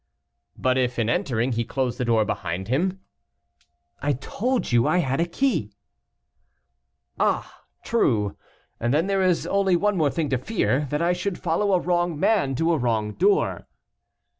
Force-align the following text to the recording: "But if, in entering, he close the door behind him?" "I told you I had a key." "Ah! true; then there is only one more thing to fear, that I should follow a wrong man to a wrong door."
"But 0.57 0.79
if, 0.79 0.97
in 0.97 1.11
entering, 1.11 1.51
he 1.51 1.63
close 1.63 1.97
the 1.99 2.05
door 2.05 2.25
behind 2.25 2.69
him?" 2.69 3.01
"I 4.01 4.13
told 4.13 4.71
you 4.71 4.87
I 4.87 4.97
had 4.97 5.21
a 5.21 5.27
key." 5.27 5.73
"Ah! 7.19 7.65
true; 7.83 8.35
then 8.79 9.05
there 9.05 9.21
is 9.21 9.45
only 9.45 9.75
one 9.75 9.95
more 9.95 10.09
thing 10.09 10.29
to 10.29 10.39
fear, 10.39 10.87
that 10.89 11.03
I 11.03 11.13
should 11.13 11.37
follow 11.37 11.73
a 11.73 11.79
wrong 11.79 12.19
man 12.19 12.55
to 12.55 12.73
a 12.73 12.79
wrong 12.79 13.13
door." 13.13 13.67